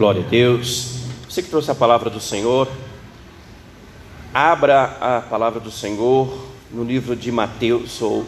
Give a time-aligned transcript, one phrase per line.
[0.00, 0.92] Glória a Deus.
[1.28, 2.66] Você que trouxe a palavra do Senhor,
[4.32, 8.24] abra a palavra do Senhor no livro de Mateus, ou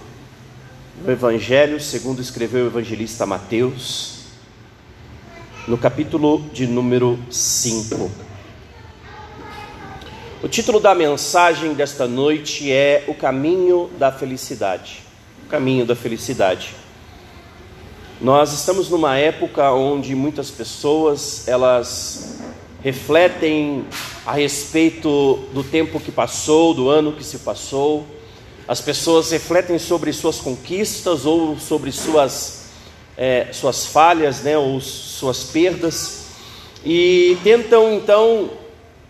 [1.03, 4.25] no Evangelho, segundo escreveu o evangelista Mateus,
[5.67, 8.11] no capítulo de número 5.
[10.43, 14.99] O título da mensagem desta noite é O Caminho da Felicidade.
[15.47, 16.82] O Caminho da Felicidade.
[18.23, 22.39] Nós estamos numa época onde muitas pessoas elas
[22.81, 23.85] refletem
[24.25, 28.07] a respeito do tempo que passou, do ano que se passou.
[28.69, 32.67] As pessoas refletem sobre suas conquistas ou sobre suas,
[33.17, 36.27] é, suas falhas, né, ou suas perdas,
[36.85, 38.51] e tentam então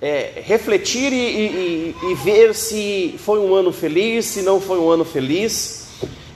[0.01, 4.89] é, refletir e, e, e ver se foi um ano feliz, se não foi um
[4.89, 5.89] ano feliz.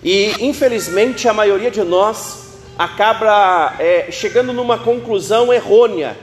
[0.04, 2.44] E infelizmente a maioria de nós
[2.78, 6.16] acaba é, chegando numa conclusão errônea,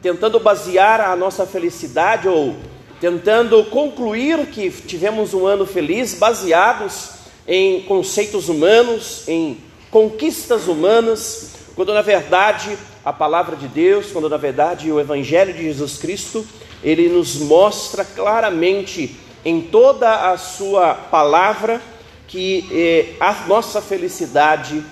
[0.00, 2.56] tentando basear a nossa felicidade ou
[3.00, 7.10] tentando concluir que tivemos um ano feliz baseados
[7.46, 9.58] em conceitos humanos, em
[9.90, 15.62] conquistas humanas, quando na verdade a palavra de Deus, quando na verdade o Evangelho de
[15.62, 16.44] Jesus Cristo,
[16.82, 21.80] ele nos mostra claramente em toda a sua palavra
[22.26, 24.82] que eh, a nossa felicidade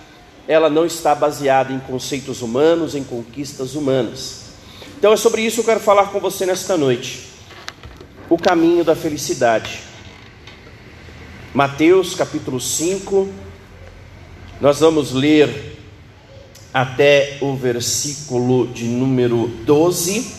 [0.47, 4.45] ela não está baseada em conceitos humanos, em conquistas humanas.
[4.98, 7.28] Então é sobre isso que eu quero falar com você nesta noite.
[8.28, 9.81] O caminho da felicidade.
[11.53, 13.28] Mateus capítulo 5,
[14.61, 15.78] nós vamos ler
[16.73, 20.34] até o versículo de número 12,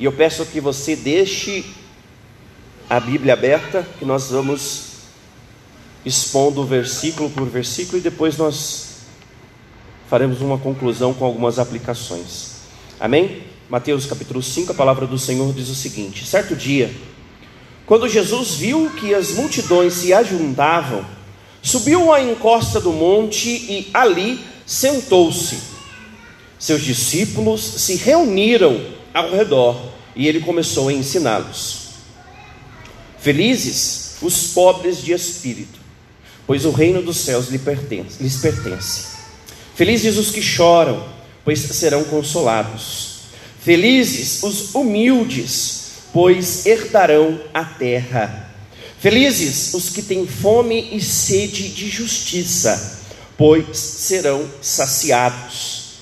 [0.00, 1.64] e eu peço que você deixe
[2.90, 4.86] a Bíblia aberta, que nós vamos
[6.04, 8.95] expondo versículo por versículo e depois nós
[10.08, 12.56] faremos uma conclusão com algumas aplicações.
[12.98, 13.42] Amém?
[13.68, 16.94] Mateus capítulo 5, a palavra do Senhor diz o seguinte: Certo dia,
[17.84, 21.04] quando Jesus viu que as multidões se ajuntavam,
[21.62, 25.58] subiu à encosta do monte e ali sentou-se.
[26.58, 28.80] Seus discípulos se reuniram
[29.12, 29.80] ao redor
[30.14, 31.86] e ele começou a ensiná-los.
[33.18, 35.78] Felizes os pobres de espírito,
[36.46, 37.62] pois o reino dos céus lhes
[38.36, 39.15] pertence.
[39.76, 41.06] Felizes os que choram,
[41.44, 43.18] pois serão consolados.
[43.60, 45.82] Felizes os humildes,
[46.14, 48.50] pois herdarão a terra.
[48.98, 53.02] Felizes os que têm fome e sede de justiça,
[53.36, 55.96] pois serão saciados.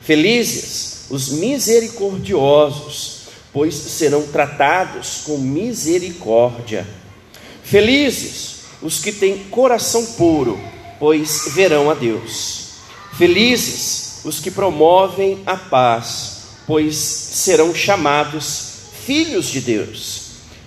[0.00, 6.86] Felizes os misericordiosos, pois serão tratados com misericórdia.
[7.64, 10.56] Felizes os que têm coração puro,
[11.00, 12.57] pois verão a Deus.
[13.18, 16.36] Felizes os que promovem a paz,
[16.68, 18.68] pois serão chamados
[19.04, 20.20] filhos de Deus.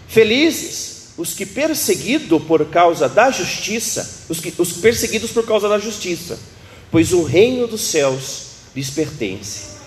[0.06, 5.80] Felizes os que perseguidos por causa da justiça, os, que, os perseguidos por causa da
[5.80, 6.38] justiça,
[6.92, 9.78] pois o reino dos céus lhes pertence.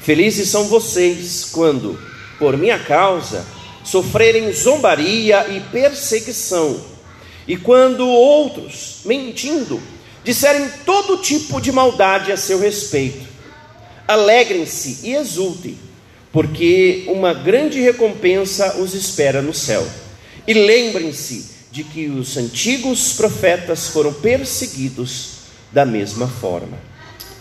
[0.00, 1.96] Felizes são vocês quando,
[2.36, 3.46] por minha causa,
[3.84, 6.84] sofrerem zombaria e perseguição,
[7.46, 9.80] e quando outros, mentindo,
[10.24, 13.26] disserem todo tipo de maldade a seu respeito.
[14.06, 15.78] Alegrem-se e exultem,
[16.30, 19.86] porque uma grande recompensa os espera no céu.
[20.46, 26.78] E lembrem-se de que os antigos profetas foram perseguidos da mesma forma.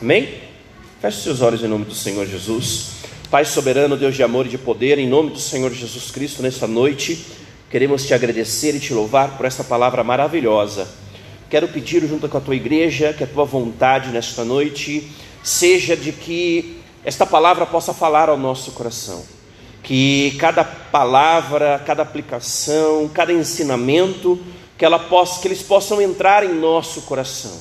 [0.01, 0.35] Amém?
[1.01, 2.91] Feche seus olhos em nome do Senhor Jesus.
[3.29, 6.67] Pai soberano, Deus de amor e de poder, em nome do Senhor Jesus Cristo, nesta
[6.67, 7.25] noite,
[7.69, 10.87] queremos te agradecer e te louvar por esta palavra maravilhosa
[11.51, 15.11] Quero pedir junto com a tua igreja que a tua vontade nesta noite
[15.43, 19.21] seja de que esta palavra possa falar ao nosso coração.
[19.83, 24.39] Que cada palavra, cada aplicação, cada ensinamento,
[24.77, 27.59] que, ela possa, que eles possam entrar em nosso coração.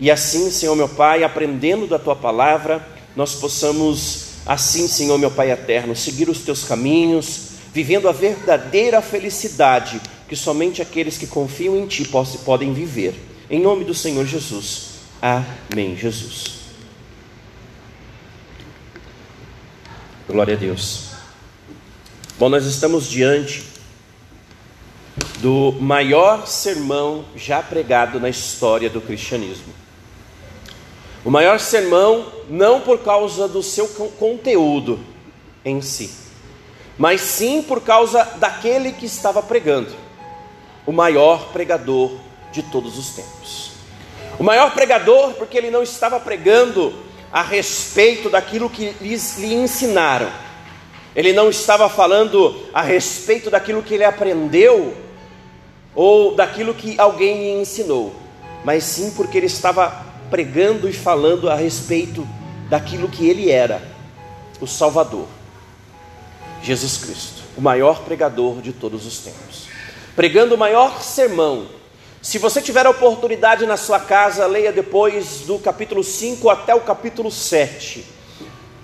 [0.00, 2.82] E assim, Senhor meu Pai, aprendendo da tua palavra,
[3.14, 10.00] nós possamos, assim, Senhor meu Pai eterno, seguir os teus caminhos, vivendo a verdadeira felicidade
[10.28, 12.06] que somente aqueles que confiam em Ti
[12.44, 13.27] podem viver.
[13.50, 14.98] Em nome do Senhor Jesus.
[15.22, 16.58] Amém, Jesus.
[20.28, 21.12] Glória a Deus.
[22.38, 23.64] Bom, nós estamos diante
[25.38, 29.72] do maior sermão já pregado na história do cristianismo.
[31.24, 35.00] O maior sermão, não por causa do seu conteúdo
[35.64, 36.10] em si,
[36.98, 39.94] mas sim por causa daquele que estava pregando
[40.84, 43.72] o maior pregador de todos os tempos.
[44.38, 46.94] O maior pregador, porque ele não estava pregando
[47.32, 50.30] a respeito daquilo que lhes, lhe ensinaram.
[51.14, 54.96] Ele não estava falando a respeito daquilo que ele aprendeu
[55.94, 58.14] ou daquilo que alguém lhe ensinou,
[58.64, 62.26] mas sim porque ele estava pregando e falando a respeito
[62.68, 63.82] daquilo que ele era,
[64.60, 65.26] o Salvador,
[66.62, 69.66] Jesus Cristo, o maior pregador de todos os tempos,
[70.14, 71.66] pregando o maior sermão.
[72.20, 76.80] Se você tiver a oportunidade na sua casa, leia depois do capítulo 5 até o
[76.80, 78.04] capítulo 7.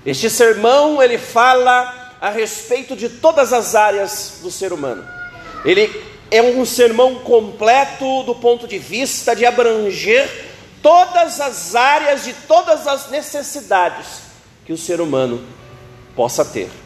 [0.07, 5.05] Este sermão ele fala a respeito de todas as áreas do ser humano.
[5.65, 5.91] Ele
[6.31, 10.29] é um sermão completo do ponto de vista de abranger
[10.81, 14.07] todas as áreas de todas as necessidades
[14.65, 15.45] que o ser humano
[16.15, 16.84] possa ter.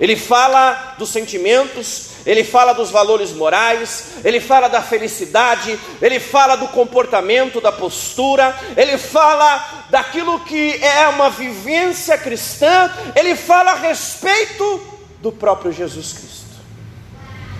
[0.00, 6.56] Ele fala dos sentimentos, ele fala dos valores morais, ele fala da felicidade, ele fala
[6.56, 13.76] do comportamento, da postura, ele fala daquilo que é uma vivência cristã, ele fala a
[13.76, 14.80] respeito
[15.20, 16.44] do próprio Jesus Cristo.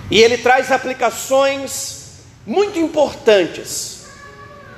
[0.09, 4.05] E ele traz aplicações muito importantes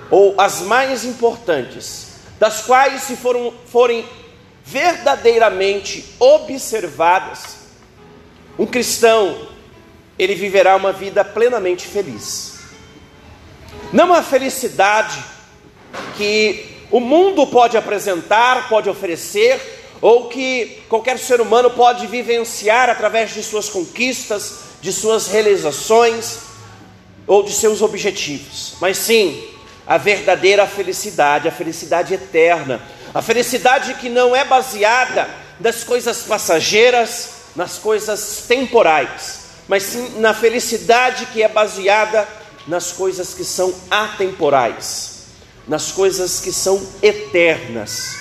[0.10, 2.08] ou as mais importantes,
[2.40, 4.08] das quais, se foram, forem
[4.70, 7.58] verdadeiramente observadas,
[8.60, 9.48] um cristão
[10.20, 12.60] ele viverá uma vida plenamente feliz.
[13.94, 15.24] Não a felicidade
[16.18, 19.62] que o mundo pode apresentar, pode oferecer,
[20.02, 26.40] ou que qualquer ser humano pode vivenciar através de suas conquistas, de suas realizações
[27.26, 29.44] ou de seus objetivos, mas sim
[29.86, 32.82] a verdadeira felicidade, a felicidade eterna,
[33.18, 35.28] a felicidade que não é baseada
[35.60, 42.28] nas coisas passageiras, nas coisas temporais, mas sim na felicidade que é baseada
[42.68, 45.24] nas coisas que são atemporais,
[45.68, 48.18] nas coisas que são eternas.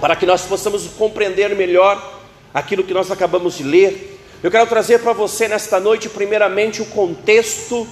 [0.00, 2.20] Para que nós possamos compreender melhor
[2.54, 6.86] aquilo que nós acabamos de ler, eu quero trazer para você nesta noite, primeiramente, o
[6.86, 7.88] contexto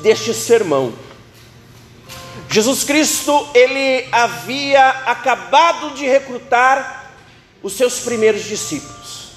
[0.00, 0.92] deste sermão.
[2.52, 7.10] Jesus Cristo, ele havia acabado de recrutar
[7.62, 9.28] os seus primeiros discípulos.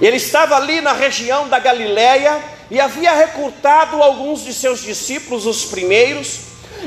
[0.00, 5.66] Ele estava ali na região da Galiléia e havia recrutado alguns de seus discípulos, os
[5.66, 6.38] primeiros,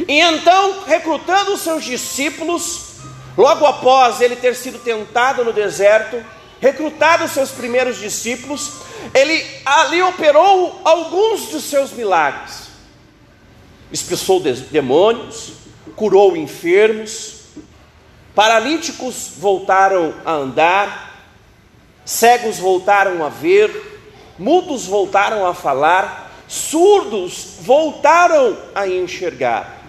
[0.07, 2.95] e então, recrutando os seus discípulos,
[3.37, 6.25] logo após ele ter sido tentado no deserto,
[6.59, 8.71] recrutado os seus primeiros discípulos,
[9.13, 12.64] ele ali operou alguns dos seus milagres
[13.95, 15.53] expulsou demônios,
[15.95, 17.45] curou enfermos,
[18.35, 21.23] paralíticos voltaram a andar,
[22.03, 23.71] cegos voltaram a ver,
[24.37, 29.81] mudos voltaram a falar, surdos voltaram a enxergar.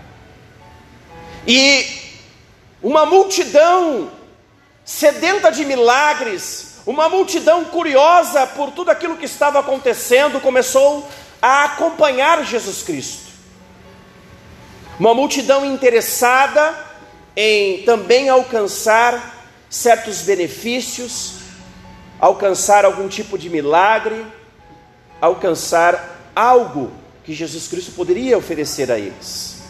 [1.45, 1.85] E
[2.81, 4.09] uma multidão
[4.85, 11.09] sedenta de milagres, uma multidão curiosa por tudo aquilo que estava acontecendo, começou
[11.43, 13.26] a acompanhar Jesus Cristo.
[14.99, 16.75] Uma multidão interessada
[17.37, 21.35] em também alcançar certos benefícios,
[22.19, 24.25] alcançar algum tipo de milagre,
[25.21, 26.91] alcançar algo
[27.25, 29.63] que Jesus Cristo poderia oferecer a eles.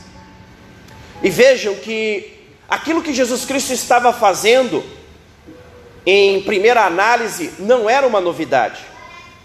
[1.21, 4.85] E vejam que aquilo que Jesus Cristo estava fazendo,
[6.05, 8.81] em primeira análise, não era uma novidade.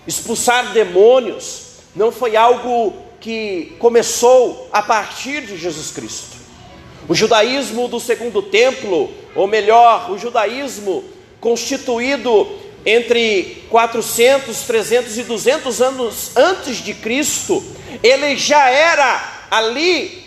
[0.05, 6.37] Expulsar demônios não foi algo que começou a partir de Jesus Cristo.
[7.07, 11.03] O judaísmo do segundo templo, ou melhor, o judaísmo
[11.39, 12.47] constituído
[12.83, 17.63] entre 400, 300 e 200 anos antes de Cristo,
[18.01, 20.23] ele já era ali,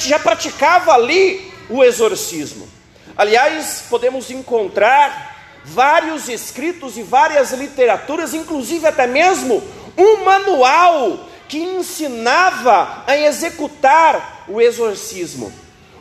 [0.00, 2.68] já praticava ali o exorcismo.
[3.16, 9.62] Aliás, podemos encontrar vários escritos e várias literaturas, inclusive até mesmo
[9.96, 15.52] um manual que ensinava a executar o exorcismo.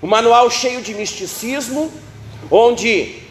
[0.02, 1.92] O manual cheio de misticismo,
[2.50, 3.22] onde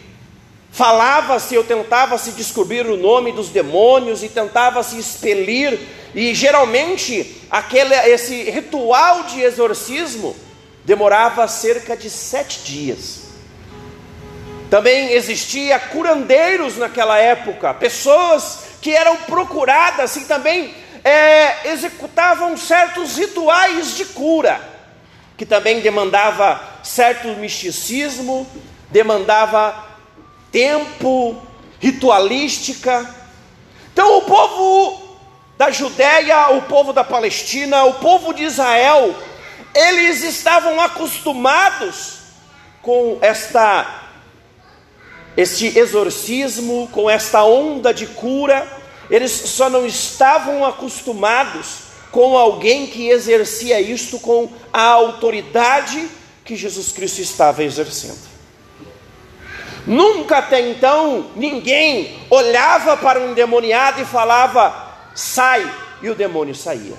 [0.71, 5.81] falava-se ou tentava-se descobrir o nome dos demônios e tentava-se expelir,
[6.15, 10.37] e geralmente aquele, esse ritual de exorcismo
[10.85, 13.21] demorava cerca de sete dias.
[14.69, 20.75] Também existia curandeiros naquela época, pessoas que eram procuradas e também
[21.05, 24.61] é, executavam certos rituais de cura,
[25.37, 28.47] que também demandava certo misticismo,
[28.91, 29.87] demandava
[30.53, 31.41] tempo,
[31.79, 33.15] ritualística.
[33.93, 35.19] Então o povo
[35.57, 39.15] da Judéia, o povo da Palestina, o povo de Israel,
[39.75, 42.19] eles estavam acostumados
[42.83, 43.99] com esta
[45.37, 48.80] este exorcismo, com esta onda de cura,
[49.11, 56.09] eles só não estavam acostumados com alguém que exercia isto com a autoridade
[56.45, 58.31] que Jesus Cristo estava exercendo.
[59.87, 64.73] Nunca até então ninguém olhava para um endemoniado e falava,
[65.15, 65.69] sai,
[66.03, 66.97] e o demônio saía.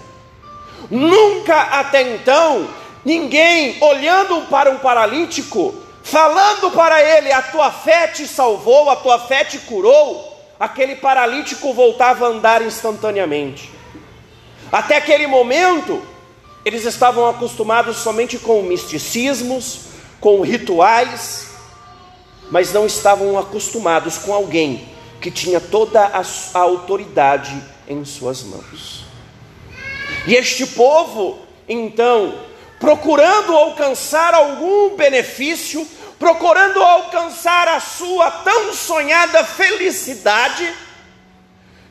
[0.89, 2.67] Nunca até então
[3.05, 9.19] ninguém olhando para um paralítico, falando para ele, a tua fé te salvou, a tua
[9.19, 10.30] fé te curou,
[10.61, 13.71] aquele paralítico voltava a andar instantaneamente.
[14.71, 15.99] Até aquele momento,
[16.63, 19.85] eles estavam acostumados somente com misticismos,
[20.19, 21.47] com rituais,
[22.51, 24.87] mas não estavam acostumados com alguém
[25.19, 26.23] que tinha toda a,
[26.59, 29.05] autoridade em suas mãos.
[30.27, 32.35] E este povo, então,
[32.79, 35.87] procurando alcançar algum benefício,
[36.21, 40.71] procurando alcançar a sua tão sonhada felicidade,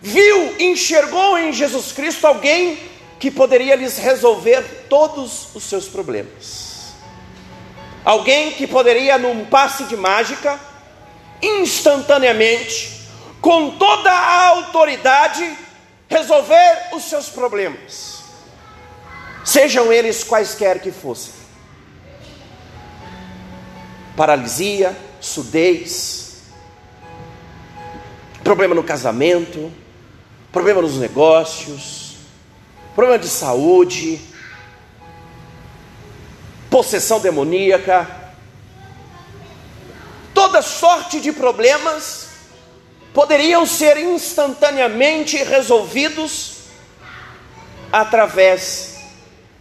[0.01, 2.79] viu, enxergou em Jesus Cristo alguém
[3.19, 6.93] que poderia lhes resolver todos os seus problemas.
[8.05, 10.61] Alguém que poderia, num passe de mágica,
[11.43, 13.01] instantaneamente,
[13.41, 15.59] com toda a autoridade,
[16.09, 18.23] resolver os seus problemas,
[19.45, 21.40] sejam eles quaisquer que fossem
[24.21, 26.43] paralisia, surdez,
[28.45, 29.73] problema no casamento,
[30.53, 32.17] problema nos negócios,
[32.95, 34.21] problema de saúde,
[36.69, 38.35] possessão demoníaca,
[40.35, 42.29] toda sorte de problemas
[43.15, 46.65] poderiam ser instantaneamente resolvidos
[47.91, 48.99] através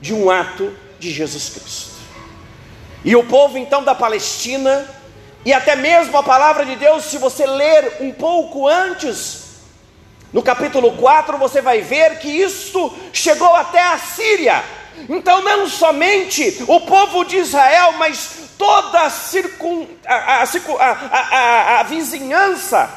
[0.01, 1.88] de um ato de Jesus Cristo.
[3.03, 4.88] E o povo então da Palestina,
[5.46, 9.50] e até mesmo a palavra de Deus, se você ler um pouco antes
[10.32, 14.63] no capítulo 4 você vai ver que isto chegou até a Síria.
[15.08, 22.89] Então, não somente o povo de Israel, mas toda a, circun, a, a, a vizinhança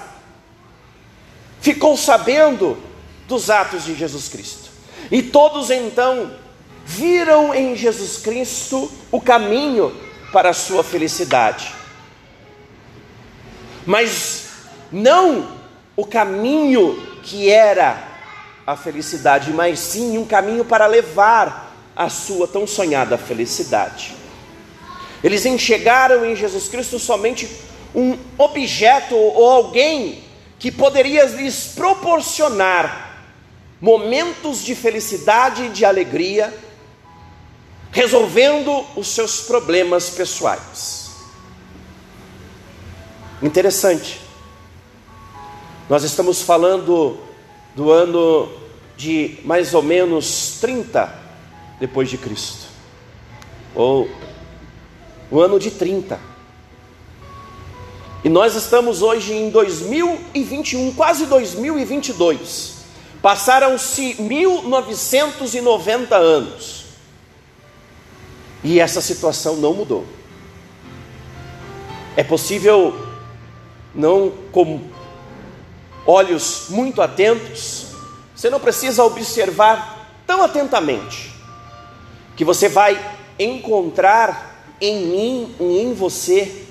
[1.60, 2.82] ficou sabendo
[3.28, 4.70] dos atos de Jesus Cristo.
[5.10, 6.32] E todos então
[6.96, 9.94] viram em Jesus Cristo o caminho
[10.32, 11.72] para a sua felicidade.
[13.86, 14.50] Mas
[14.90, 15.48] não
[15.96, 18.08] o caminho que era
[18.66, 24.14] a felicidade, mas sim um caminho para levar a sua tão sonhada felicidade.
[25.22, 27.48] Eles enxergaram em Jesus Cristo somente
[27.94, 30.24] um objeto ou alguém
[30.58, 33.10] que poderia lhes proporcionar
[33.80, 36.56] momentos de felicidade e de alegria,
[37.92, 41.10] resolvendo os seus problemas pessoais.
[43.42, 44.20] Interessante.
[45.88, 47.18] Nós estamos falando
[47.76, 48.50] do ano
[48.96, 51.12] de mais ou menos 30
[51.78, 52.66] depois de Cristo.
[53.74, 54.08] Ou
[55.30, 56.18] o ano de 30.
[58.24, 62.74] E nós estamos hoje em 2021, quase 2022.
[63.20, 66.81] Passaram-se 1990 anos.
[68.64, 70.06] E essa situação não mudou.
[72.16, 72.94] É possível
[73.94, 74.32] não
[76.06, 77.86] olhos muito atentos,
[78.34, 81.32] você não precisa observar tão atentamente,
[82.36, 83.00] que você vai
[83.38, 86.64] encontrar em mim e em você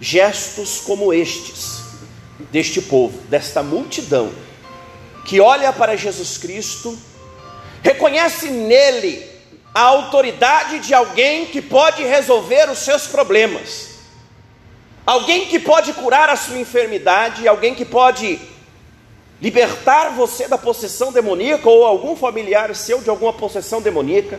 [0.00, 1.82] gestos como estes,
[2.50, 4.32] deste povo, desta multidão,
[5.24, 6.98] que olha para Jesus Cristo,
[7.82, 9.33] reconhece nele
[9.74, 13.88] a autoridade de alguém que pode resolver os seus problemas,
[15.04, 18.38] alguém que pode curar a sua enfermidade, alguém que pode
[19.42, 24.38] libertar você da possessão demoníaca ou algum familiar seu de alguma possessão demoníaca,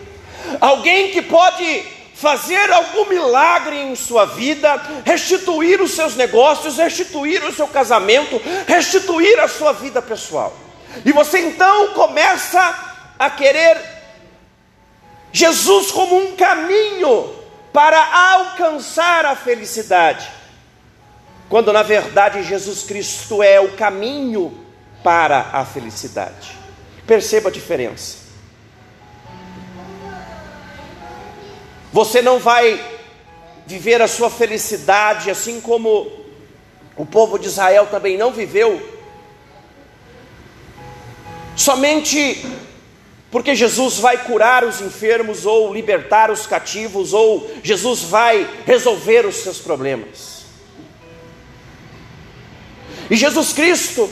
[0.61, 1.83] alguém que pode
[2.15, 9.37] fazer algum milagre em sua vida, restituir os seus negócios, restituir o seu casamento, restituir
[9.41, 10.55] a sua vida pessoal.
[11.03, 13.94] E você então começa a querer
[15.35, 17.29] Jesus como um caminho
[17.73, 18.01] para
[18.35, 20.25] alcançar a felicidade,
[21.49, 24.57] quando na verdade Jesus Cristo é o caminho
[25.03, 26.57] para a felicidade.
[27.05, 28.19] Perceba a diferença.
[31.91, 32.81] Você não vai
[33.67, 36.09] viver a sua felicidade assim como
[36.95, 38.81] o povo de Israel também não viveu,
[41.57, 42.64] somente
[43.35, 49.35] porque Jesus vai curar os enfermos, ou libertar os cativos, ou Jesus vai resolver os
[49.35, 50.45] seus problemas.
[53.09, 54.09] E Jesus Cristo,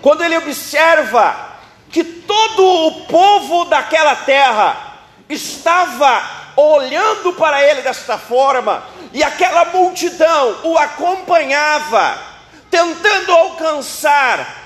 [0.00, 1.58] quando ele observa
[1.90, 10.56] que todo o povo daquela terra estava olhando para ele desta forma, e aquela multidão
[10.64, 12.18] o acompanhava,
[12.70, 14.61] tentando alcançar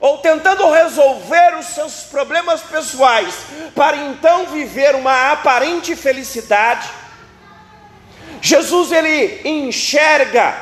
[0.00, 3.34] ou tentando resolver os seus problemas pessoais,
[3.74, 6.88] para então viver uma aparente felicidade.
[8.40, 10.56] Jesus ele enxerga,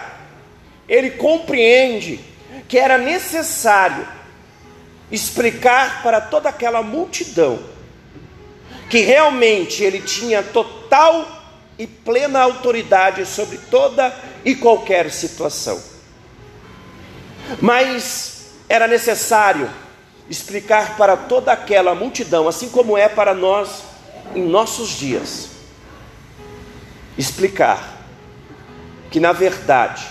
[0.89, 2.19] ele compreende
[2.67, 4.09] que era necessário
[5.11, 7.77] explicar para toda aquela multidão
[8.89, 11.27] que realmente ele tinha total
[11.79, 14.15] e plena autoridade sobre toda
[14.45, 15.83] e qualquer situação.
[17.61, 18.36] Mas
[18.69, 19.71] era necessário
[20.29, 23.83] explicar para toda aquela multidão, assim como é para nós
[24.35, 25.51] em nossos dias,
[27.17, 27.97] explicar
[29.11, 30.07] que na verdade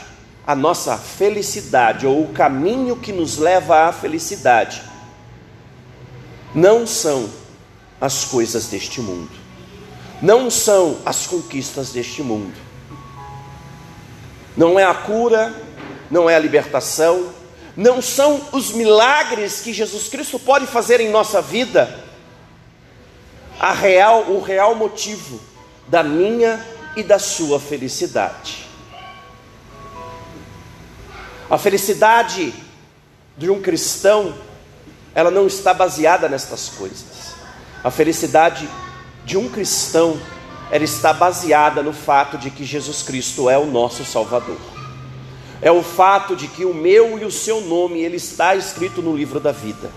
[0.47, 4.81] a nossa felicidade ou o caminho que nos leva à felicidade
[6.53, 7.29] não são
[7.99, 9.31] as coisas deste mundo,
[10.21, 12.55] não são as conquistas deste mundo,
[14.55, 15.53] não é a cura,
[16.09, 17.33] não é a libertação,
[17.75, 22.03] não são os milagres que Jesus Cristo pode fazer em nossa vida
[23.59, 25.39] a real, o real motivo
[25.87, 26.65] da minha
[26.95, 28.65] e da sua felicidade.
[31.49, 32.53] A felicidade
[33.37, 34.33] de um cristão,
[35.13, 37.35] ela não está baseada nestas coisas.
[37.83, 38.69] A felicidade
[39.25, 40.19] de um cristão,
[40.71, 44.74] ela está baseada no fato de que Jesus Cristo é o nosso Salvador
[45.61, 49.15] é o fato de que o meu e o seu nome ele está escrito no
[49.15, 49.89] livro da vida.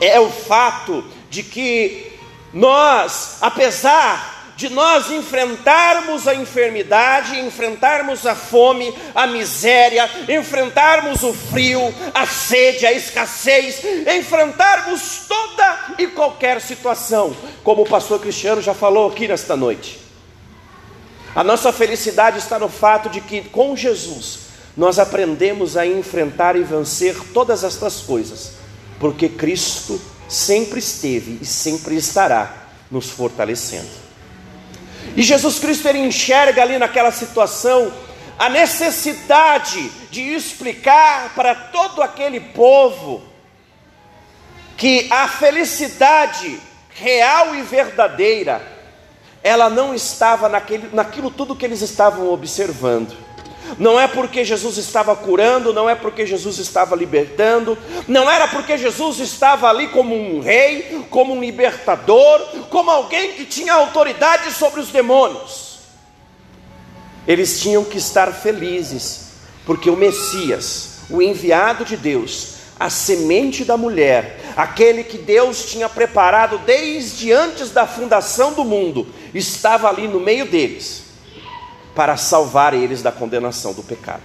[0.00, 2.12] É o fato de que
[2.52, 11.80] nós, apesar de nós enfrentarmos a enfermidade, enfrentarmos a fome, a miséria, enfrentarmos o frio,
[12.12, 17.34] a sede, a escassez, enfrentarmos toda e qualquer situação,
[17.64, 19.98] como o pastor Cristiano já falou aqui nesta noite.
[21.34, 24.49] A nossa felicidade está no fato de que com Jesus
[24.80, 28.52] nós aprendemos a enfrentar e vencer todas estas coisas,
[28.98, 32.50] porque Cristo sempre esteve e sempre estará
[32.90, 33.90] nos fortalecendo.
[35.14, 37.92] E Jesus Cristo ele enxerga ali naquela situação
[38.38, 43.22] a necessidade de explicar para todo aquele povo
[44.78, 48.62] que a felicidade real e verdadeira
[49.42, 53.14] ela não estava naquele, naquilo tudo que eles estavam observando
[53.78, 57.76] não é porque Jesus estava curando, não é porque Jesus estava libertando,
[58.08, 63.44] não era porque Jesus estava ali como um rei, como um libertador, como alguém que
[63.44, 65.80] tinha autoridade sobre os demônios.
[67.26, 69.32] Eles tinham que estar felizes,
[69.66, 75.88] porque o Messias, o enviado de Deus, a semente da mulher, aquele que Deus tinha
[75.88, 81.09] preparado desde antes da fundação do mundo, estava ali no meio deles
[81.94, 84.22] para salvar eles da condenação do pecado.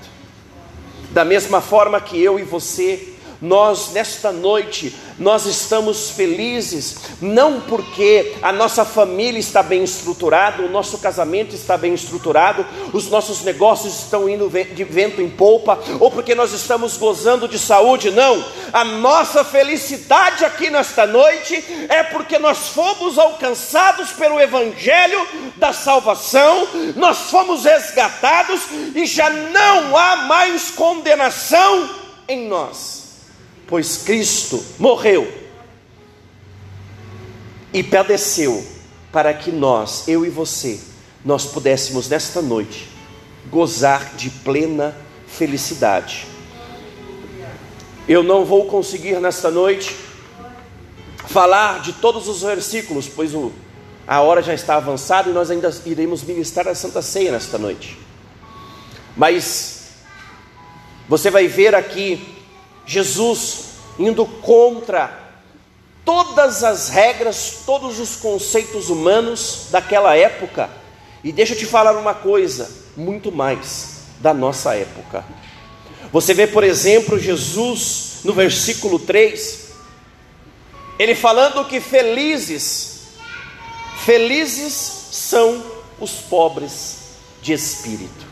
[1.11, 8.35] Da mesma forma que eu e você nós nesta noite, nós estamos felizes, não porque
[8.41, 14.03] a nossa família está bem estruturada, o nosso casamento está bem estruturado, os nossos negócios
[14.03, 18.43] estão indo de vento em polpa, ou porque nós estamos gozando de saúde, não.
[18.73, 26.67] A nossa felicidade aqui nesta noite é porque nós fomos alcançados pelo Evangelho da salvação,
[26.95, 28.61] nós fomos resgatados
[28.93, 31.89] e já não há mais condenação
[32.27, 32.94] em nós
[33.67, 35.31] pois Cristo morreu
[37.73, 38.65] e padeceu
[39.11, 40.79] para que nós, eu e você,
[41.23, 42.89] nós pudéssemos nesta noite
[43.49, 44.95] gozar de plena
[45.27, 46.27] felicidade.
[48.07, 49.95] Eu não vou conseguir nesta noite
[51.27, 53.51] falar de todos os versículos, pois o,
[54.07, 57.97] a hora já está avançada e nós ainda iremos ministrar a Santa Ceia nesta noite.
[59.17, 59.87] Mas
[61.07, 62.34] você vai ver aqui
[62.85, 63.65] Jesus
[63.97, 65.25] indo contra
[66.03, 70.69] todas as regras, todos os conceitos humanos daquela época.
[71.23, 75.25] E deixa eu te falar uma coisa, muito mais da nossa época.
[76.11, 79.65] Você vê, por exemplo, Jesus no versículo 3,
[80.97, 83.01] ele falando que felizes,
[84.03, 84.73] felizes
[85.11, 85.63] são
[85.99, 86.97] os pobres
[87.41, 88.25] de espírito.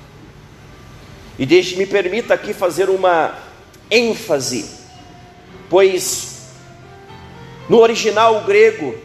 [1.38, 3.38] E deixe me permita aqui fazer uma
[3.90, 4.70] ênfase,
[5.70, 6.34] pois
[7.70, 8.96] no original grego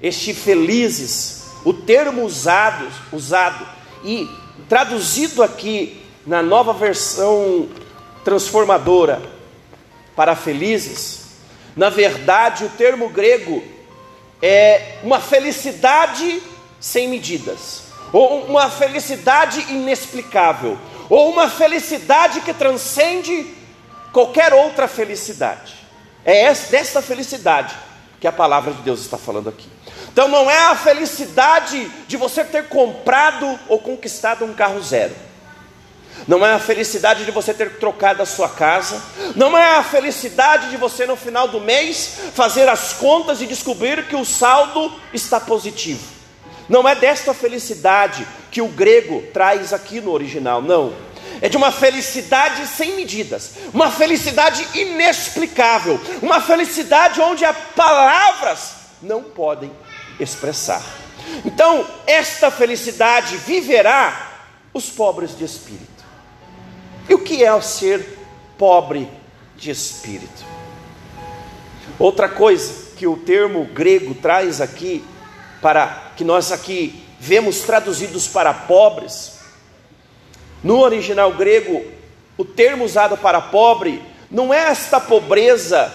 [0.00, 3.66] este felizes, o termo usado, usado
[4.04, 4.28] e
[4.68, 7.68] traduzido aqui na nova versão
[8.24, 9.22] transformadora
[10.16, 11.20] para felizes,
[11.76, 13.62] na verdade o termo grego
[14.40, 16.42] é uma felicidade
[16.80, 20.76] sem medidas, ou uma felicidade inexplicável,
[21.08, 23.54] ou uma felicidade que transcende
[24.12, 25.74] qualquer outra felicidade.
[26.24, 27.74] É desta felicidade
[28.20, 29.68] que a palavra de Deus está falando aqui.
[30.12, 35.14] Então não é a felicidade de você ter comprado ou conquistado um carro zero.
[36.28, 39.02] Não é a felicidade de você ter trocado a sua casa,
[39.34, 44.06] não é a felicidade de você no final do mês fazer as contas e descobrir
[44.06, 46.04] que o saldo está positivo.
[46.68, 50.92] Não é desta felicidade que o grego traz aqui no original, não.
[51.42, 59.24] É de uma felicidade sem medidas, uma felicidade inexplicável, uma felicidade onde as palavras não
[59.24, 59.70] podem
[60.20, 60.80] expressar.
[61.44, 64.30] Então, esta felicidade viverá
[64.72, 66.04] os pobres de espírito.
[67.08, 68.18] E o que é o ser
[68.56, 69.08] pobre
[69.56, 70.44] de espírito?
[71.98, 75.04] Outra coisa que o termo grego traz aqui,
[75.60, 79.31] para que nós aqui vemos traduzidos para pobres,
[80.62, 81.84] no original grego,
[82.38, 85.92] o termo usado para pobre não é esta pobreza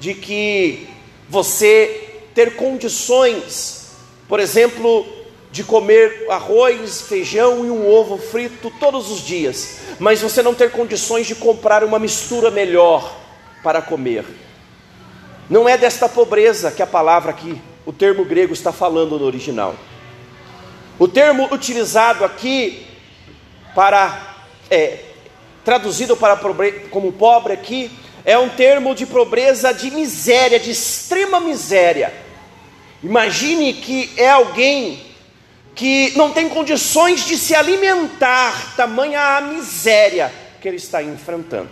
[0.00, 0.88] de que
[1.28, 3.92] você ter condições,
[4.28, 5.06] por exemplo,
[5.50, 10.70] de comer arroz, feijão e um ovo frito todos os dias, mas você não ter
[10.70, 13.16] condições de comprar uma mistura melhor
[13.62, 14.24] para comer.
[15.48, 19.74] Não é desta pobreza que a palavra aqui, o termo grego está falando no original.
[20.98, 22.87] O termo utilizado aqui
[23.78, 24.34] para
[24.68, 24.98] é,
[25.64, 26.36] traduzido para
[26.90, 27.88] como pobre aqui
[28.24, 32.12] é um termo de pobreza de miséria, de extrema miséria
[33.04, 35.00] Imagine que é alguém
[35.76, 41.70] que não tem condições de se alimentar, tamanha a miséria que ele está enfrentando.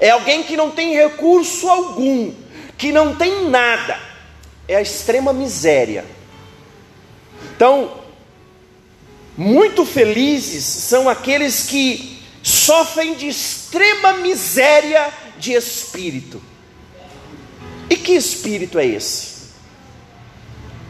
[0.00, 2.32] É alguém que não tem recurso algum,
[2.78, 4.00] que não tem nada.
[4.66, 6.06] É a extrema miséria.
[7.54, 7.99] Então,
[9.40, 16.42] muito felizes são aqueles que sofrem de extrema miséria de espírito.
[17.88, 19.48] E que espírito é esse?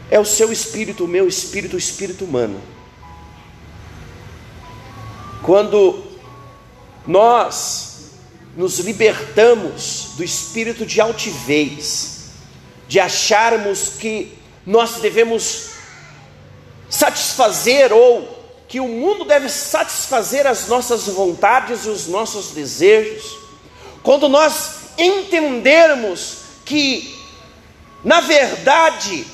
[0.09, 2.61] É o seu espírito, o meu espírito, o espírito humano.
[5.43, 6.03] Quando
[7.07, 8.09] nós
[8.57, 12.31] nos libertamos do espírito de altivez,
[12.85, 15.69] de acharmos que nós devemos
[16.89, 18.40] satisfazer ou
[18.71, 23.37] que o mundo deve satisfazer as nossas vontades e os nossos desejos,
[24.01, 27.13] quando nós entendermos que,
[28.01, 29.27] na verdade,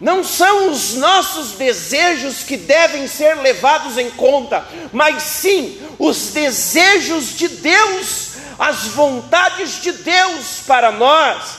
[0.00, 7.36] não são os nossos desejos que devem ser levados em conta, mas sim os desejos
[7.36, 11.58] de Deus, as vontades de Deus para nós.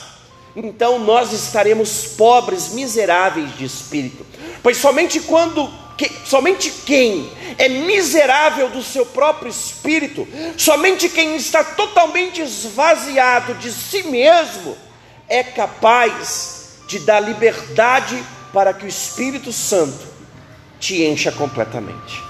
[0.56, 4.24] Então nós estaremos pobres, miseráveis de espírito,
[4.62, 10.26] pois somente quando que, somente quem é miserável do seu próprio espírito,
[10.56, 14.76] somente quem está totalmente esvaziado de si mesmo,
[15.28, 20.06] é capaz de dar liberdade para que o Espírito Santo
[20.78, 22.22] te encha completamente.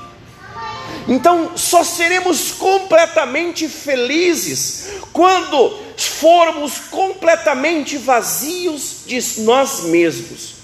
[1.09, 10.55] Então, só seremos completamente felizes quando formos completamente vazios de nós mesmos,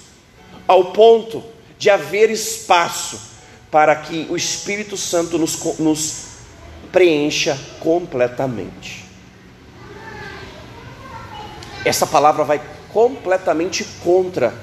[0.65, 1.43] ao ponto
[1.79, 3.19] de haver espaço
[3.71, 6.23] para que o Espírito Santo nos, nos
[6.91, 9.05] preencha completamente.
[11.85, 12.61] Essa palavra vai
[12.91, 14.53] completamente contra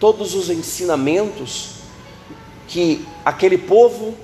[0.00, 1.72] todos os ensinamentos
[2.66, 4.16] que aquele povo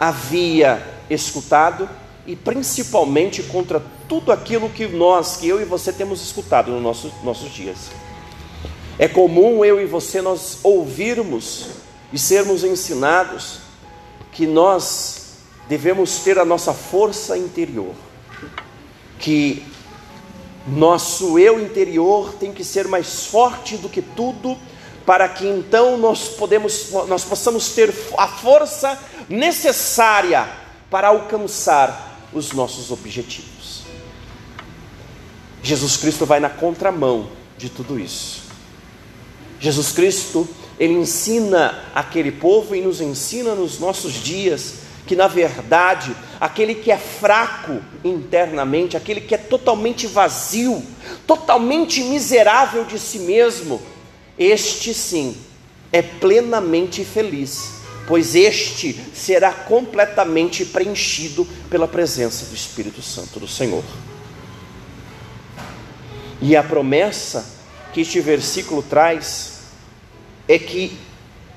[0.00, 1.88] havia escutado
[2.26, 7.12] e principalmente contra tudo aquilo que nós, que eu e você temos escutado nos nossos,
[7.22, 7.90] nossos dias.
[9.02, 11.70] É comum eu e você nós ouvirmos
[12.12, 13.58] e sermos ensinados
[14.30, 15.38] que nós
[15.68, 17.96] devemos ter a nossa força interior,
[19.18, 19.66] que
[20.68, 24.56] nosso eu interior tem que ser mais forte do que tudo,
[25.04, 28.96] para que então nós, podemos, nós possamos ter a força
[29.28, 30.48] necessária
[30.88, 33.82] para alcançar os nossos objetivos.
[35.60, 38.41] Jesus Cristo vai na contramão de tudo isso.
[39.62, 44.74] Jesus Cristo, ele ensina aquele povo e nos ensina nos nossos dias
[45.06, 50.84] que na verdade aquele que é fraco internamente, aquele que é totalmente vazio,
[51.28, 53.80] totalmente miserável de si mesmo,
[54.36, 55.36] este sim
[55.92, 57.74] é plenamente feliz,
[58.08, 63.84] pois este será completamente preenchido pela presença do Espírito Santo do Senhor.
[66.40, 69.51] E a promessa que este versículo traz
[70.48, 70.96] é que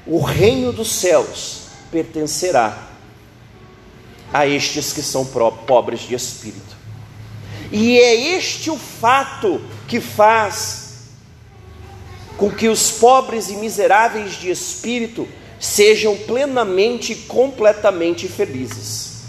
[0.06, 2.90] o reino dos céus pertencerá
[4.32, 6.76] a estes que são pobres de espírito.
[7.72, 10.86] E é este o fato que faz
[12.38, 15.28] com que os pobres e miseráveis de espírito
[15.60, 19.24] sejam plenamente e completamente felizes.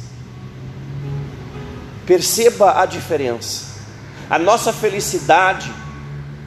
[2.04, 3.64] Perceba a diferença.
[4.28, 5.72] A nossa felicidade,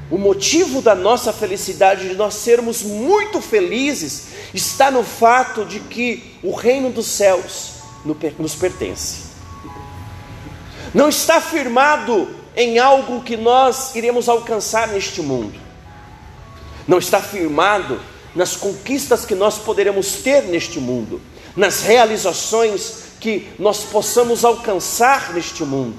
[0.10, 6.36] o motivo da nossa felicidade, de nós sermos muito felizes, está no fato de que
[6.42, 7.74] o reino dos céus
[8.40, 9.30] nos pertence.
[10.94, 15.70] Não está firmado em algo que nós iremos alcançar neste mundo
[16.90, 18.02] não está firmado
[18.36, 21.22] nas conquistas que nós poderemos ter neste mundo,
[21.56, 25.98] nas realizações que nós possamos alcançar neste mundo.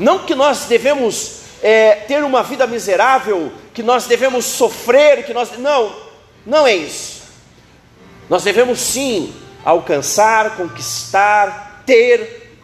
[0.00, 5.58] Não que nós devemos é, ter uma vida miserável, que nós devemos sofrer, que nós.
[5.58, 5.94] Não,
[6.44, 7.22] não é isso.
[8.28, 12.58] Nós devemos sim alcançar, conquistar, ter,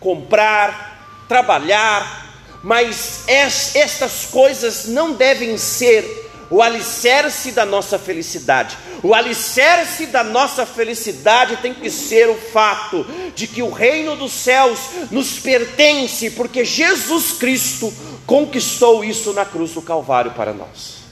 [0.00, 2.24] comprar, trabalhar,
[2.62, 8.76] mas estas coisas não devem ser o alicerce da nossa felicidade.
[9.02, 13.04] O alicerce da nossa felicidade tem que ser o fato
[13.34, 14.78] de que o reino dos céus
[15.10, 17.92] nos pertence, porque Jesus Cristo
[18.26, 21.04] conquistou isso na cruz do Calvário para nós.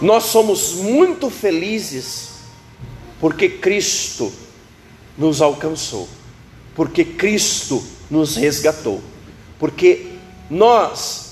[0.00, 2.30] Nós somos muito felizes
[3.20, 4.32] porque Cristo
[5.16, 6.08] nos alcançou,
[6.74, 9.02] porque Cristo nos resgatou,
[9.58, 10.12] porque
[10.50, 11.26] nós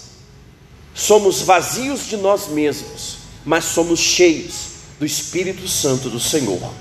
[0.95, 6.73] somos vazios de nós mesmos, mas somos cheios do Espírito Santo do Senhor.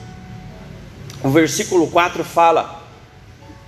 [1.22, 2.88] O versículo 4 fala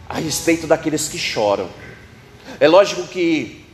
[0.08, 1.70] a respeito daqueles que choram.
[2.60, 3.66] É lógico que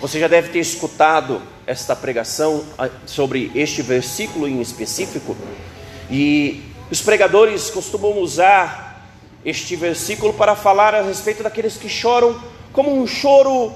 [0.00, 5.36] você já deve ter escutado esta pregação ah, sobre este versículo em específico,
[6.10, 9.06] e os pregadores costumam usar
[9.44, 12.40] este versículo para falar a respeito daqueles que choram
[12.72, 13.72] como um choro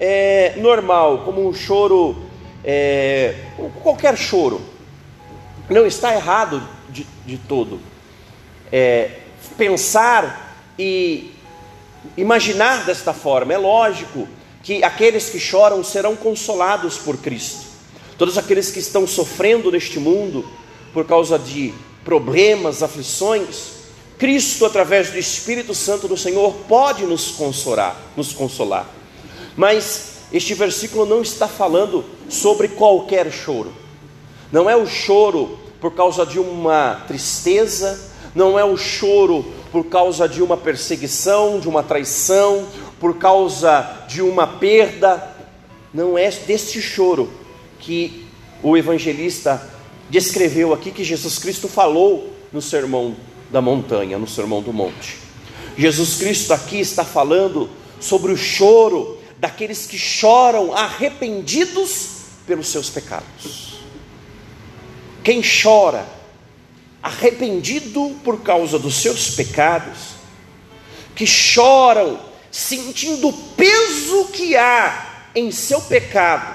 [0.00, 2.24] é, normal, como um choro,
[2.64, 3.36] é,
[3.82, 4.60] qualquer choro,
[5.70, 7.78] não está errado de, de todo.
[8.72, 9.20] É,
[9.56, 11.30] pensar e
[12.16, 14.28] imaginar desta forma, é lógico
[14.62, 17.66] que aqueles que choram serão consolados por Cristo.
[18.16, 20.48] Todos aqueles que estão sofrendo neste mundo
[20.92, 23.72] por causa de problemas, aflições,
[24.18, 28.86] Cristo, através do Espírito Santo do Senhor, pode nos consolar, nos consolar.
[29.56, 33.72] Mas este versículo não está falando sobre qualquer choro.
[34.52, 40.28] Não é o choro por causa de uma tristeza, não é o choro por causa
[40.28, 42.68] de uma perseguição, de uma traição,
[43.00, 45.34] por causa de uma perda.
[45.94, 47.32] Não é deste choro
[47.80, 48.26] que
[48.62, 49.66] o evangelista
[50.10, 53.16] descreveu aqui, que Jesus Cristo falou no sermão
[53.50, 55.16] da montanha, no sermão do monte.
[55.76, 62.08] Jesus Cristo aqui está falando sobre o choro daqueles que choram arrependidos
[62.46, 63.80] pelos seus pecados.
[65.24, 66.06] Quem chora
[67.02, 70.12] arrependido por causa dos seus pecados,
[71.14, 76.54] que choram sentindo o peso que há em seu pecado,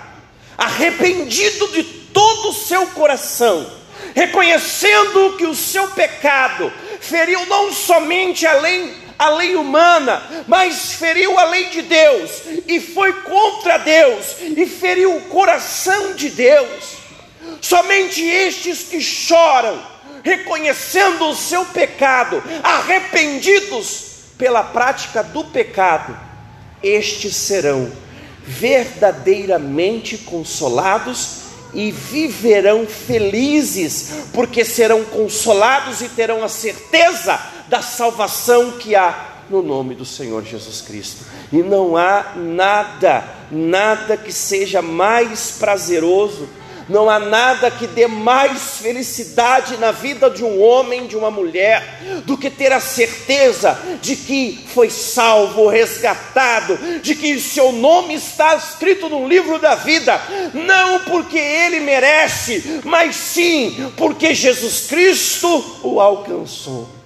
[0.57, 3.69] arrependido de todo o seu coração,
[4.15, 11.45] reconhecendo que o seu pecado feriu não somente além a lei humana, mas feriu a
[11.45, 12.31] lei de Deus,
[12.67, 16.97] e foi contra Deus, e feriu o coração de Deus.
[17.59, 19.81] Somente estes que choram,
[20.27, 26.17] reconhecendo o seu pecado, arrependidos pela prática do pecado,
[26.83, 27.89] estes serão
[28.45, 38.95] verdadeiramente consolados e viverão felizes, porque serão consolados e terão a certeza da salvação que
[38.95, 41.23] há no nome do Senhor Jesus Cristo.
[41.53, 46.49] E não há nada, nada que seja mais prazeroso
[46.89, 52.21] não há nada que dê mais felicidade na vida de um homem, de uma mulher,
[52.25, 58.55] do que ter a certeza de que foi salvo, resgatado, de que seu nome está
[58.55, 60.19] escrito no livro da vida,
[60.53, 66.97] não porque ele merece, mas sim porque Jesus Cristo o alcançou.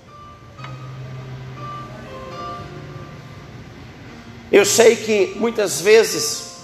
[4.52, 6.58] Eu sei que muitas vezes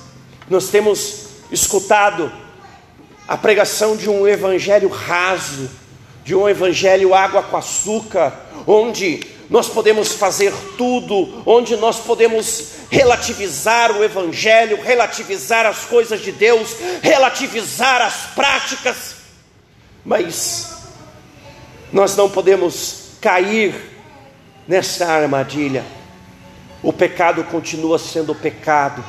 [0.49, 2.29] nós temos escutado
[3.27, 5.69] a pregação de um evangelho raso,
[6.23, 8.33] de um evangelho água com açúcar,
[8.65, 16.31] onde nós podemos fazer tudo, onde nós podemos relativizar o Evangelho, relativizar as coisas de
[16.31, 19.15] Deus, relativizar as práticas,
[20.05, 20.83] mas
[21.93, 23.73] nós não podemos cair
[24.67, 25.85] nessa armadilha.
[26.83, 29.03] O pecado continua sendo pecado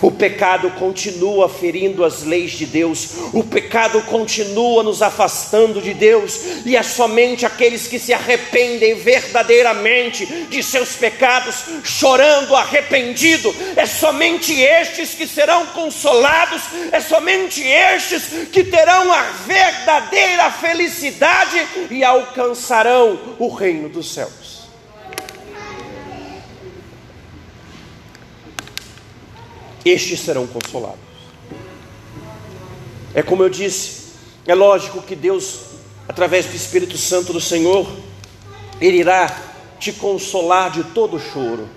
[0.00, 6.40] o pecado continua ferindo as leis de Deus, o pecado continua nos afastando de Deus,
[6.64, 14.52] e é somente aqueles que se arrependem verdadeiramente de seus pecados, chorando arrependido, é somente
[14.60, 23.48] estes que serão consolados, é somente estes que terão a verdadeira felicidade e alcançarão o
[23.48, 24.57] reino dos céus.
[29.88, 30.98] Estes serão consolados.
[33.14, 34.12] É como eu disse,
[34.46, 35.60] é lógico que Deus,
[36.08, 37.86] através do Espírito Santo do Senhor,
[38.80, 39.34] Ele irá
[39.78, 41.68] te consolar de todo choro.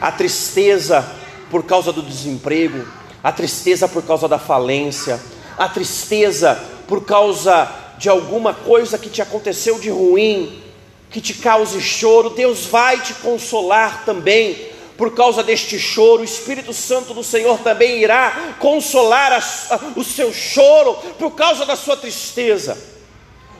[0.00, 1.06] A tristeza
[1.50, 2.86] por causa do desemprego,
[3.22, 5.20] a tristeza por causa da falência,
[5.56, 6.54] a tristeza
[6.86, 10.62] por causa de alguma coisa que te aconteceu de ruim,
[11.10, 16.72] que te cause choro, Deus vai te consolar também por causa deste choro, o Espírito
[16.72, 21.96] Santo do Senhor também irá consolar a, a, o seu choro por causa da sua
[21.96, 22.76] tristeza.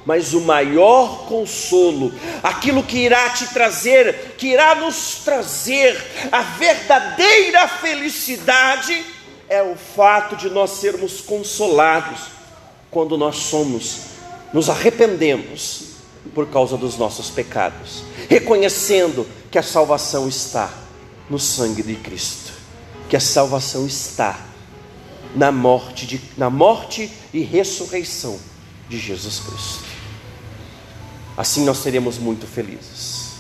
[0.07, 7.67] Mas o maior consolo, aquilo que irá te trazer, que irá nos trazer a verdadeira
[7.69, 9.05] felicidade,
[9.49, 12.21] é o fato de nós sermos consolados
[12.91, 13.99] quando nós somos,
[14.53, 15.97] nos arrependemos
[16.35, 20.86] por causa dos nossos pecados, reconhecendo que a salvação está
[21.29, 22.53] no sangue de Cristo,
[23.09, 24.47] que a salvação está
[25.35, 28.39] na morte, de, na morte e ressurreição
[28.89, 29.85] de Jesus Cristo.
[31.37, 33.33] Assim nós seremos muito felizes.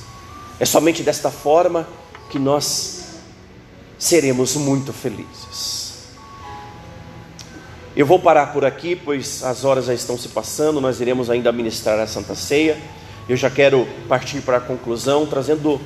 [0.60, 1.88] É somente desta forma
[2.30, 3.06] que nós
[3.98, 5.86] seremos muito felizes.
[7.96, 11.50] Eu vou parar por aqui, pois as horas já estão se passando, nós iremos ainda
[11.50, 12.78] ministrar a Santa Ceia.
[13.26, 15.80] Eu já quero partir para a conclusão, trazendo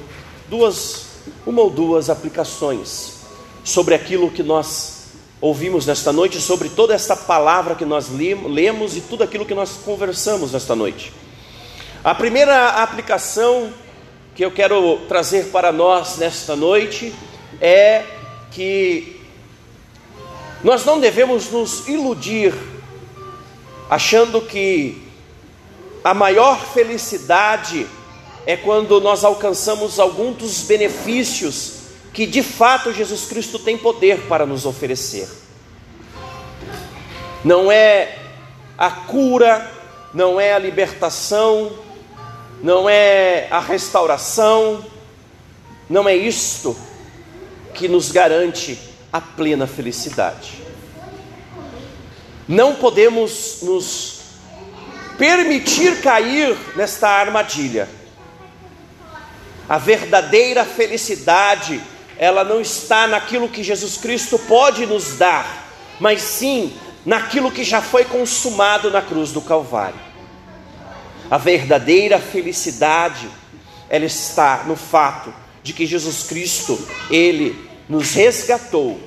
[0.48, 1.09] duas
[1.46, 3.20] uma ou duas aplicações
[3.64, 5.00] sobre aquilo que nós
[5.40, 9.78] ouvimos nesta noite, sobre toda esta palavra que nós lemos e tudo aquilo que nós
[9.84, 11.12] conversamos nesta noite.
[12.04, 13.72] A primeira aplicação
[14.34, 17.14] que eu quero trazer para nós nesta noite
[17.60, 18.04] é
[18.50, 19.20] que
[20.62, 22.54] nós não devemos nos iludir
[23.88, 25.02] achando que
[26.04, 27.86] a maior felicidade
[28.50, 31.74] é quando nós alcançamos algum dos benefícios
[32.12, 35.28] que de fato Jesus Cristo tem poder para nos oferecer.
[37.44, 38.18] Não é
[38.76, 39.70] a cura,
[40.12, 41.70] não é a libertação,
[42.60, 44.84] não é a restauração,
[45.88, 46.76] não é isto
[47.72, 48.76] que nos garante
[49.12, 50.54] a plena felicidade.
[52.48, 54.22] Não podemos nos
[55.16, 57.99] permitir cair nesta armadilha
[59.70, 61.80] a verdadeira felicidade,
[62.18, 65.68] ela não está naquilo que Jesus Cristo pode nos dar,
[66.00, 66.72] mas sim
[67.06, 70.00] naquilo que já foi consumado na cruz do Calvário.
[71.30, 73.28] A verdadeira felicidade,
[73.88, 76.76] ela está no fato de que Jesus Cristo,
[77.08, 77.56] ele
[77.88, 78.98] nos resgatou,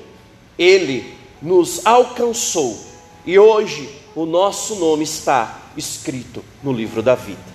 [0.58, 2.82] ele nos alcançou
[3.26, 7.53] e hoje o nosso nome está escrito no livro da vida.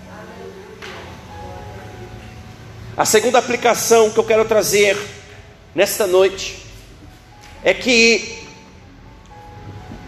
[2.99, 4.97] A segunda aplicação que eu quero trazer
[5.73, 6.57] nesta noite
[7.63, 8.39] é que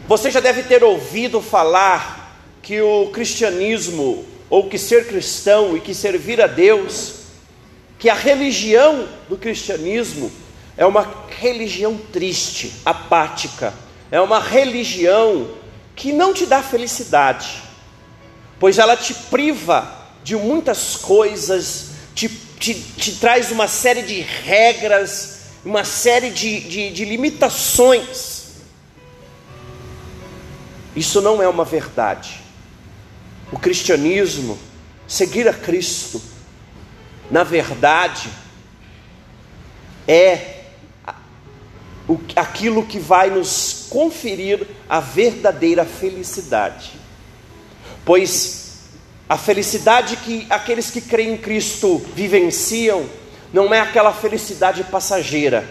[0.10, 5.96] você já deve ter ouvido falar que o cristianismo, ou que ser cristão e que
[5.96, 7.14] servir a Deus,
[7.98, 10.30] que a religião do cristianismo
[10.76, 13.74] é uma religião triste, apática,
[14.12, 15.50] é uma religião
[15.96, 17.64] que não te dá felicidade,
[18.60, 19.90] pois ela te priva
[20.26, 21.91] de muitas coisas,
[22.28, 28.52] te te, te traz uma série de regras, uma série de, de, de limitações.
[30.96, 32.40] Isso não é uma verdade.
[33.52, 34.60] O cristianismo,
[35.08, 36.22] seguir a Cristo,
[37.32, 38.30] na verdade,
[40.08, 40.66] é
[42.36, 46.92] aquilo que vai nos conferir a verdadeira felicidade.
[48.06, 48.61] Pois
[49.32, 53.06] a felicidade que aqueles que creem em Cristo vivenciam
[53.54, 55.66] não é aquela felicidade passageira.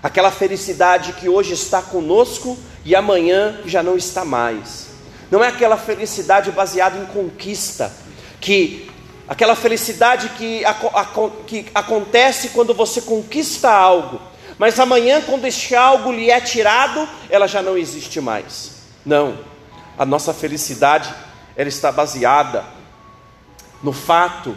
[0.00, 4.90] aquela felicidade que hoje está conosco e amanhã já não está mais.
[5.28, 7.90] Não é aquela felicidade baseada em conquista,
[8.40, 8.88] que
[9.26, 10.62] aquela felicidade que,
[11.48, 14.20] que acontece quando você conquista algo,
[14.56, 18.70] mas amanhã, quando este algo lhe é tirado, ela já não existe mais.
[19.04, 19.36] Não,
[19.98, 21.12] a nossa felicidade
[21.56, 22.73] ela está baseada
[23.84, 24.56] no fato,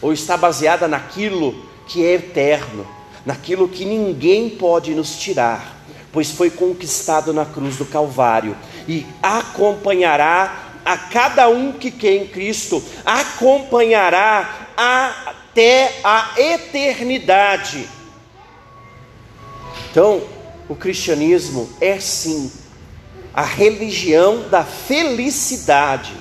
[0.00, 2.86] ou está baseada naquilo que é eterno,
[3.24, 5.74] naquilo que ninguém pode nos tirar,
[6.12, 8.54] pois foi conquistado na cruz do Calvário
[8.86, 17.88] e acompanhará a cada um que quer em Cristo, acompanhará até a eternidade.
[19.90, 20.22] Então,
[20.68, 22.52] o cristianismo é sim
[23.32, 26.12] a religião da felicidade,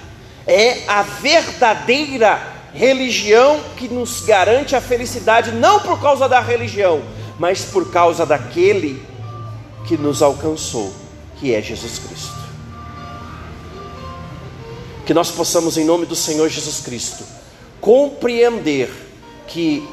[0.47, 7.01] é a verdadeira religião que nos garante a felicidade, não por causa da religião,
[7.37, 9.03] mas por causa daquele
[9.87, 10.93] que nos alcançou,
[11.39, 12.37] que é Jesus Cristo.
[15.05, 17.23] Que nós possamos, em nome do Senhor Jesus Cristo,
[17.81, 18.89] compreender
[19.47, 19.87] que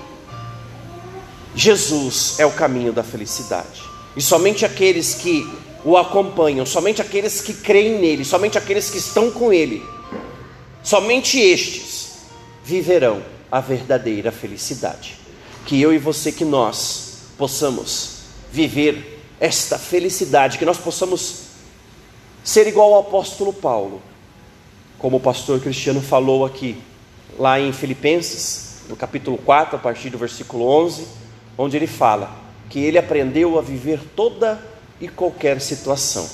[1.55, 3.83] Jesus é o caminho da felicidade,
[4.17, 5.49] e somente aqueles que
[5.85, 9.83] o acompanham, somente aqueles que creem nele, somente aqueles que estão com ele,
[10.85, 12.19] somente estes
[12.63, 15.19] viverão a verdadeira felicidade.
[15.67, 18.19] Que eu e você, que nós possamos
[18.53, 21.45] viver esta felicidade, que nós possamos
[22.45, 24.03] ser igual ao apóstolo Paulo,
[24.99, 26.77] como o pastor Cristiano falou aqui,
[27.39, 31.07] lá em Filipenses, no capítulo 4, a partir do versículo 11,
[31.57, 32.37] onde ele fala
[32.69, 34.61] que ele aprendeu a viver toda
[35.01, 36.29] e qualquer situação.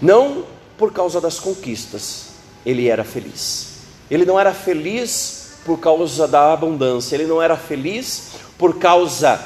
[0.00, 0.44] Não
[0.76, 2.33] por causa das conquistas,
[2.64, 3.74] ele era feliz.
[4.10, 9.40] Ele não era feliz por causa da abundância, ele não era feliz por causa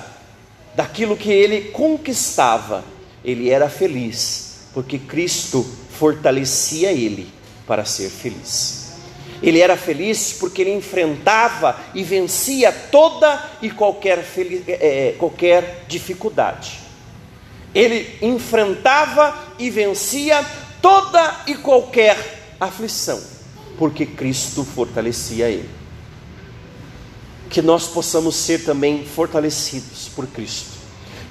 [0.74, 2.84] daquilo que ele conquistava.
[3.24, 7.28] Ele era feliz porque Cristo fortalecia ele
[7.66, 8.92] para ser feliz.
[9.42, 14.24] Ele era feliz porque ele enfrentava e vencia toda e qualquer,
[14.66, 16.88] é, qualquer dificuldade
[17.74, 20.44] ele enfrentava e vencia
[20.80, 23.20] toda e qualquer aflição,
[23.78, 25.68] porque Cristo fortalecia ele.
[27.50, 30.76] Que nós possamos ser também fortalecidos por Cristo,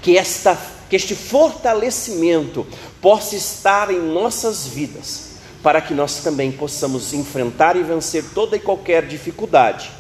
[0.02, 0.58] que, esta,
[0.90, 2.66] que este fortalecimento
[3.02, 5.28] possa estar em nossas vidas,
[5.62, 9.92] para que nós também possamos enfrentar e vencer toda e qualquer dificuldade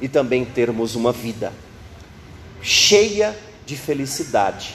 [0.00, 1.52] e também termos uma vida
[2.60, 4.74] cheia de felicidade.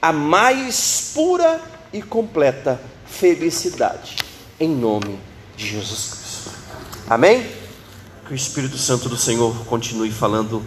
[0.00, 1.60] A mais pura
[1.92, 4.16] e completa felicidade,
[4.58, 5.18] em nome
[5.56, 6.50] de Jesus Cristo.
[7.08, 7.46] Amém?
[8.26, 10.62] Que o Espírito Santo do Senhor continue falando